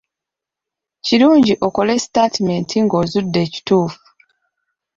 Kirungi 1.05 1.53
okole 1.67 1.93
sitaatimenti 2.03 2.75
ng'ozudde 2.85 3.39
ekituufu. 3.47 4.03